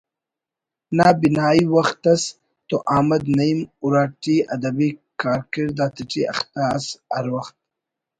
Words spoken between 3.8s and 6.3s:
اراٹی ادبی کارکڑد آتیٹی